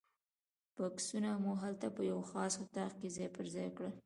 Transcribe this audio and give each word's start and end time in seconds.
بکسونه 0.77 1.29
مو 1.43 1.51
هلته 1.63 1.87
په 1.95 2.01
یوه 2.11 2.25
خاص 2.31 2.53
اتاق 2.63 2.91
کې 2.99 3.07
ځای 3.15 3.27
پر 3.35 3.45
ځای 3.55 3.69
کړل. 3.77 3.93